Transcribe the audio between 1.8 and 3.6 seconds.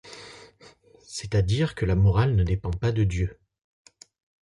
la morale ne dépend pas de Dieu.